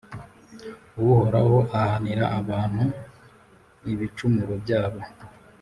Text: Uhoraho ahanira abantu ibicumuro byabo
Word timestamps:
Uhoraho 1.03 1.57
ahanira 1.79 2.25
abantu 2.39 2.83
ibicumuro 3.91 4.53
byabo 4.63 4.99